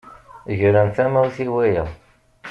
[0.59, 1.85] Gren tamawt i waya.